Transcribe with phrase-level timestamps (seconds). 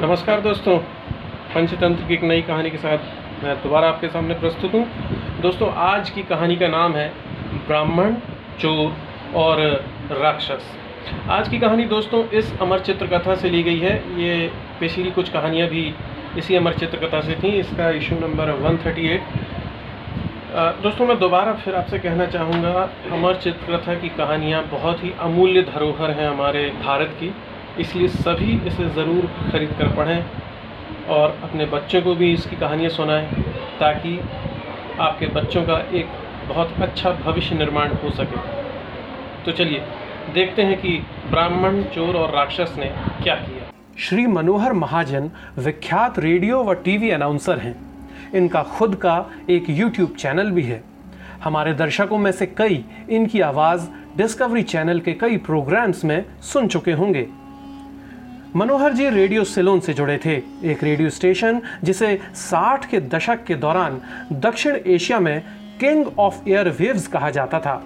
[0.00, 0.76] नमस्कार दोस्तों,
[1.54, 4.84] पंचतंत्र की एक नई कहानी के साथ मैं दोबारा आपके सामने प्रस्तुत हूँ।
[5.40, 7.08] दोस्तों, आज की कहानी का नाम है
[7.66, 8.14] ब्राह्मण,
[8.60, 8.92] चोर
[9.36, 9.60] और
[10.12, 10.68] राक्षस।
[11.30, 14.50] आज की कहानी दोस्तों, इस अमर चित्र कथा से ली गई है। ये
[14.80, 15.82] पिछली कुछ कहानियाँ भी
[16.38, 19.22] इसी अमर चित्र कथा से थी। इसका issue number one thirty eight.
[20.82, 26.10] दोस्तों, मैं दोबारा फिर आपसे कहना चाहूँगा, अमर चित्रकथा की कहानियाँ बहुत ही अमूल्य धरोहर
[26.10, 27.34] हैं हमारे भारत की।
[27.80, 30.24] इसलिए सभी इसे ज़रूर ख़रीद कर पढ़ें
[31.08, 33.26] और अपने बच्चों को भी इसकी कहानियाँ सुनाएँ
[33.80, 34.18] ताकि
[35.00, 36.06] आपके बच्चों का एक
[36.48, 38.40] बहुत अच्छा भविष्य निर्माण हो सके।
[39.44, 39.82] तो चलिए,
[40.34, 40.96] देखते हैं कि
[41.30, 42.86] ब्राह्मण, चोर और राक्षस ने
[43.22, 47.74] क्या किया। श्री मनोहर महाजन विख्यात रेडियो व टीवी अनाउंसर हैं।
[48.34, 50.82] इनका खुद का एक यूट्यूब चैनल भी है।
[51.44, 56.92] हमारे दर्शकों में से कई इनकी आवाज़ डिस्कवरी चैनल के कई प्रोग्राम्स में सुन चुके
[56.92, 57.26] होंगे।
[58.56, 63.54] मनोहर जी रेडियो सिलोन से जुड़े थे। एक रेडियो स्टेशन जिसे 60 के दशक के
[63.54, 64.00] दौरान
[64.32, 65.42] दक्षिण एशिया में
[65.80, 67.82] किंग ऑफ़ एयर वेव्स कहा जाता था।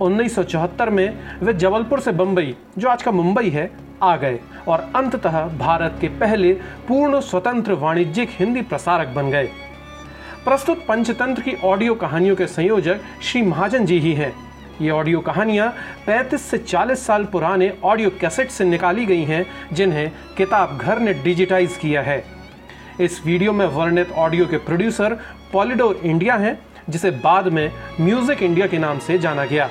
[0.00, 3.70] 1974 में वे जबलपुर से बंबई, जो आज का मुंबई है,
[4.02, 6.52] आ गए और अंततः भारत के पहले
[6.88, 9.48] पूर्ण स्वतंत्र वाणिज्यिक हिंदी प्रसारक बन गए।
[10.44, 15.72] प्रस्तुत पंचतंत्र की ऑडियो कहानियों के संयोजक श्री महाजन जी ही हैं। ये ऑडियो कहानियाँ
[16.06, 21.14] 35 से 40 साल पुराने ऑडियो कैसेट से निकाली गई हैं, जिन्हें किताब घर ने
[21.14, 22.24] डिजिटाइज किया है।
[23.00, 25.18] इस वीडियो में वर्णित ऑडियो के प्रोड्यूसर
[25.52, 29.68] पॉलिडोर इंडिया हैं, जिसे बाद में म्यूज़िक इंडिया के नाम से जाना गया।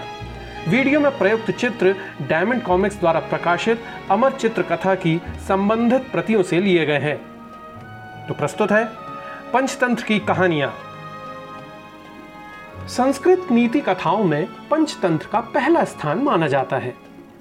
[0.67, 1.95] वीडियो में प्रयुक्त चित्र
[2.29, 7.17] डायमंड कॉमिक्स द्वारा प्रकाशित अमर चित्र कथा की संबंधित प्रतियों से लिए गए हैं।
[8.27, 8.83] तो प्रस्तुत है
[9.53, 10.73] पंचतंत्र की कहानियाँ।
[12.87, 16.93] संस्कृत नीति कथाओं में पंचतंत्र का पहला स्थान माना जाता है।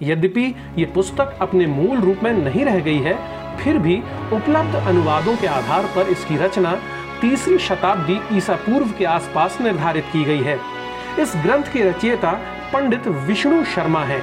[0.03, 3.15] यद्यपि ये पुस्तक अपने मूल रूप में नहीं रह गई है,
[3.59, 3.97] फिर भी
[4.33, 6.79] उपलब्ध अनुवादों के आधार पर इसकी रचना
[7.21, 10.59] तीसरी शताब्दी ईसा पूर्व के आसपास निर्धारित की गई है।
[11.21, 12.33] इस ग्रंथ के रचयिता
[12.73, 14.21] पंडित विष्णु शर्मा है।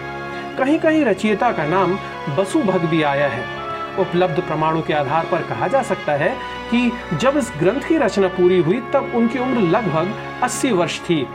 [0.57, 1.97] कहीं कहीं रचयिता का नाम
[2.37, 3.56] बसुभग भी आया है।
[3.99, 6.29] उपलब्ध प्रमाणों के आधार पर कहा जा सकता है
[6.71, 10.13] कि जब इस ग्रंथ की रचना पूरी हुई, तब उनकी उम्र लगभग
[10.43, 11.25] 80 वर्ष थी।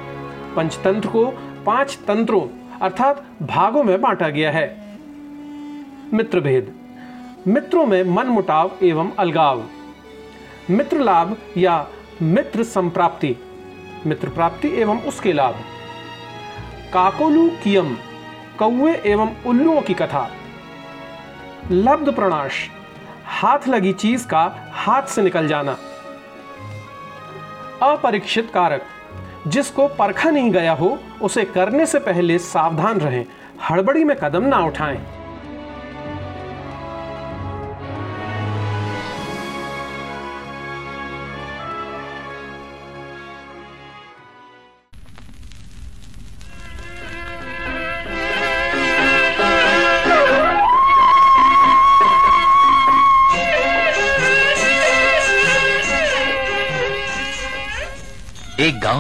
[0.56, 1.26] पंचतंत्र को
[1.66, 2.46] पाँच तंत्रों,
[2.78, 4.66] अर्थात भागों में बांटा गया है।
[6.14, 6.74] मित्र भेद
[7.46, 9.64] मित्रों में मन मुटाव एवं अलगाव।
[10.70, 11.86] मित्र लाभ या
[12.22, 13.36] मित्र संप्राप्ति
[14.06, 15.54] मित्र प्राप्ति एवं उसके लाभ।
[16.92, 17.96] काकोलू कियम
[18.58, 20.30] कौए एवं उल्लुओं की कथा।
[21.70, 22.70] लब्ध प्रणाश,
[23.26, 25.72] हाथ लगी चीज़ का हाथ से निकल जाना।
[27.82, 28.82] अपरीक्षित कारक,
[29.46, 33.24] जिसको परखा नहीं गया हो, उसे करने से पहले सावधान रहें,
[33.70, 35.21] हड़बड़ी में कदम ना उठाएँ।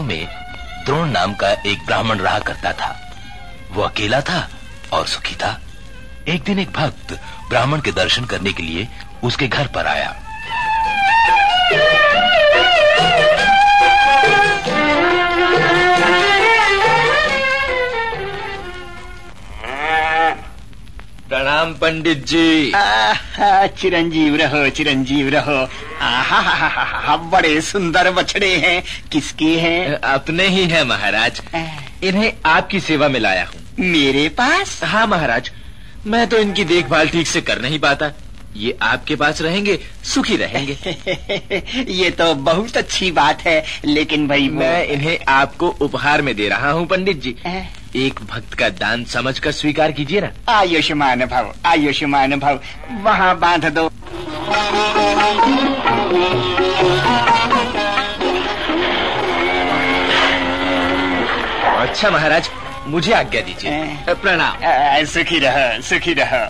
[0.02, 0.26] गाँव में
[0.84, 2.90] द्रोण नाम का एक ब्राह्मण रहा करता था।
[3.70, 4.48] वो अकेला था
[4.92, 5.60] और सुखी था।
[6.28, 7.12] एक दिन एक भक्त
[7.48, 8.88] ब्राह्मण के दर्शन करने के लिए
[9.24, 10.10] उसके घर पर आया।
[21.62, 25.56] प्रणाम पंडित जी। आहा, चिरंजीव रहो चिरंजीव रहो
[26.02, 29.94] आहा बड़े सुंदर बछड़े हैं। किसके हैं?
[29.94, 31.40] अपने ही है महाराज।
[32.04, 34.80] इन्हें आपकी सेवा में लाया हूँ। मेरे पास?
[34.84, 35.50] हाँ महाराज।
[36.06, 38.10] मैं तो इनकी देखभाल ठीक से कर नहीं पाता।
[38.56, 40.76] ये आपके पास रहेंगे सुखी रहेंगे।
[41.92, 46.70] ये तो बहुत अच्छी बात है लेकिन भाई मैं इन्हें आपको उपहार में दे रहा
[46.70, 47.34] हूँ पंडित जी।
[47.96, 52.60] एक भक्त का दान समझकर स्वीकार कीजिए ना। आयुष्मान भव आयुष्मान भव
[53.02, 53.86] वहाँ बाँध दो।
[61.76, 62.50] अच्छा महाराज
[62.86, 64.56] मुझे आज्ञा दीजिए। प्रणाम।
[65.06, 66.44] सुखी रहो सुखी रहो।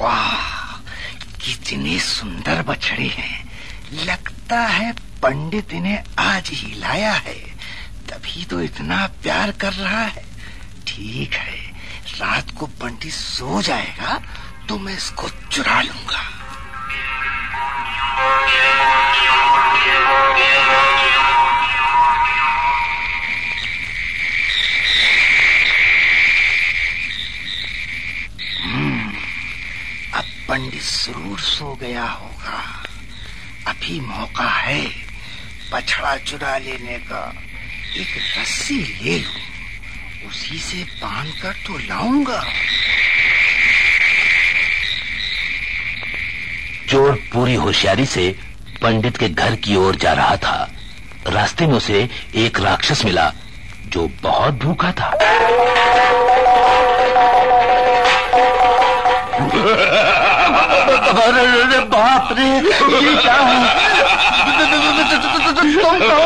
[0.00, 0.76] वाह
[1.40, 3.40] कितने सुंदर बछड़े हैं।
[4.52, 7.34] लगता है पंडित इन्हें आज ही लाया है।
[8.08, 10.24] तभी तो इतना प्यार कर रहा है।
[10.86, 11.56] ठीक है,
[12.18, 14.20] रात को पंडित सो जाएगा
[14.68, 16.20] तो मैं इसको चुरा लूँगा।
[28.64, 29.12] हम्म,
[30.14, 32.61] अब पंडित ज़रूर सो गया होगा।
[33.82, 34.86] अभी मौका है
[35.72, 37.34] बछड़ा चुरा लेने का।
[37.96, 42.44] एक रस्सी ले लू उसी से बाँध कर तो लाऊँगा।
[46.90, 48.36] चोर पूरी होशियारी से
[48.82, 50.70] पंडित के घर की ओर जा रहा था।
[51.26, 53.32] रास्ते में उसे एक राक्षस मिला
[53.86, 55.18] जो बहुत भूखा था।
[62.32, 62.48] बाप रे
[63.06, 63.60] ये क्या है
[65.62, 66.18] तुम कौन हो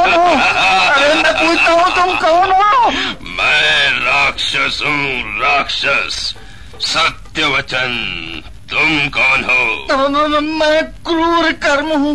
[0.95, 2.91] अरे मैं पूछता हूँ तुम कौन हो
[3.39, 6.15] मैं राक्षस हूँ राक्षस।
[6.87, 7.91] सत्य वचन
[8.71, 9.61] तुम कौन हो?
[10.41, 12.15] मैं क्रूर कर्म हूँ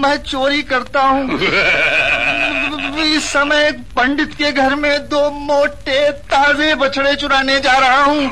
[0.00, 1.38] मैं चोरी करता हूँ।
[3.04, 8.24] इस समय पंडित के घर में दो मोटे ताजे बछड़े चुराने जा रहा हूँ।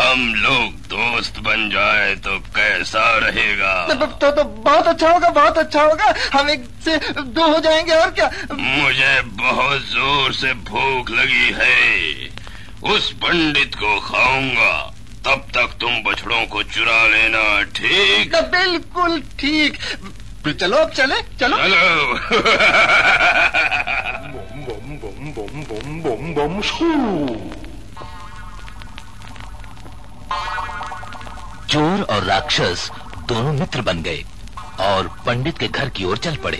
[0.00, 3.86] हम लोग दोस्त बन जाए तो कैसा रहेगा?
[3.86, 7.92] तो, तो, तो बहुत अच्छा होगा बहुत अच्छा होगा। हम एक से दो हो जाएँगे
[7.92, 8.30] और क्या?
[8.52, 12.28] मुझे बहुत ज़ोर से भूख लगी है।
[12.92, 14.94] उस पंडित को खाऊँगा।
[15.26, 18.36] तब तक तुम बछड़ों को चुरा लेना ठीक?
[18.36, 19.78] बिल्कुल ठीक।
[20.60, 22.18] चलो अब चले चलो। चलो।
[31.70, 32.90] चोर और राक्षस
[33.28, 34.24] दोनों मित्र बन गए
[34.80, 36.58] और पंडित के घर की ओर चल पड़े।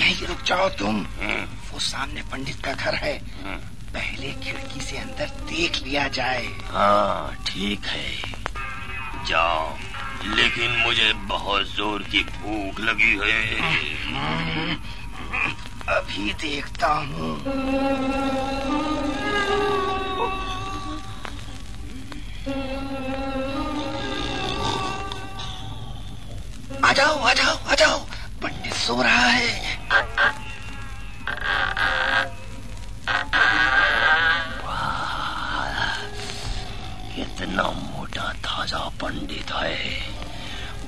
[0.00, 1.00] यही रुक जाओ तुम।
[1.72, 3.18] वो सामने पंडित का घर है।
[3.94, 8.10] पहले खिड़की से अंदर देख लिया जाए। हाँ ठीक है।
[9.26, 9.76] जाओ।
[10.26, 14.76] लेकिन मुझे बहुत ज़ोर की भूख लगी है।
[15.88, 17.30] अभी देखता हूँ।
[26.84, 27.98] आ जाओ आ जाओ आ जाओ।
[28.42, 29.54] पंडित सो रहा है।
[37.14, 39.76] कितना मोटा ताज़ा पंडित है।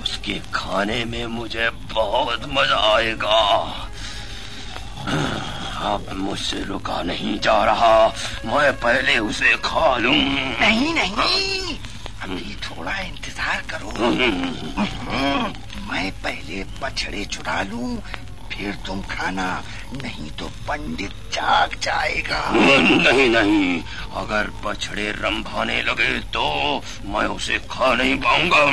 [0.02, 3.77] उसके खाने में मुझे बहुत मज़ा आएगा।
[5.88, 7.96] अब मुझसे रुका नहीं जा रहा।
[8.46, 11.76] मैं पहले उसे खा लू। नहीं नहीं।
[12.23, 13.90] अभी थोड़ा इंतज़ार करो।
[15.90, 17.90] मैं पहले बछड़े चुरा लूँ
[18.58, 19.46] फिर तुम खाना
[20.02, 23.82] नहीं तो पंडित जाग जाएगा। नहीं नहीं।
[24.22, 26.46] अगर बछड़े रंभाने लगे तो
[27.12, 28.64] मैं उसे खा नहीं पाऊँगा।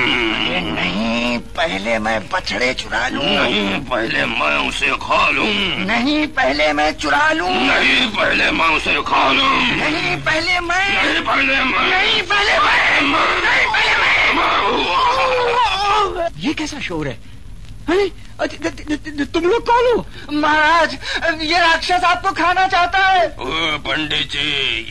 [0.74, 5.48] नहीं पहले मैं बछड़े चुरा लूँ। नहीं पहले मैं उसे खा लूँ।
[5.86, 11.22] नहीं पहले मैं चुरा लूँ। नहीं पहले मैं उसे खा लूँ। नहीं पहले मैं नहीं
[11.30, 13.94] पहले मैं नहीं पहले मैं नहीं पहले
[14.34, 14.56] मैं
[16.40, 17.18] ये कैसा शोर है?
[17.88, 20.06] तुम लोग कौन हो?
[20.34, 20.94] महाराज
[21.42, 23.28] ये राक्षस आपको खाना चाहता है।
[23.80, 24.40] पंडित जी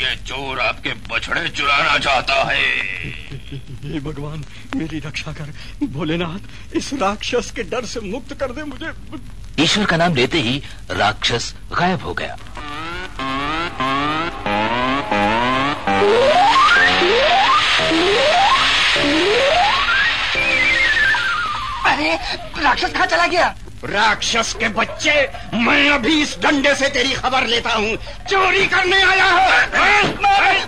[0.03, 4.45] ये चोर आपके बछड़े चुराना चाहता है भगवान
[4.77, 5.53] मेरी रक्षा कर।
[5.89, 8.93] भोलेनाथ इस राक्षस के डर से मुक्त कर दे मुझे।
[9.63, 12.37] ईश्वर का नाम लेते ही राक्षस गायब हो गया।
[22.63, 23.55] राक्षस कहाँ चला गया?
[23.85, 25.15] राक्षस के बच्चे
[25.55, 27.97] मैं अभी इस डंडे से तेरी खबर लेता हूँ।
[28.31, 30.19] चोरी करने आया मैं, हूँ?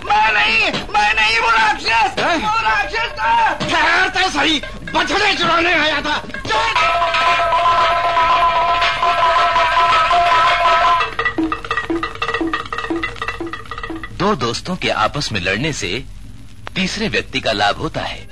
[0.05, 2.19] मैं नहीं मैं नहीं वो राक्षस?
[2.43, 4.61] वो राक्षस था। ठहरता सही
[4.93, 6.21] बछड़े चुराने आया था।
[14.19, 16.03] दो दोस्तों के आपस में लड़ने से
[16.75, 18.25] तीसरे व्यक्ति का लाभ होता है।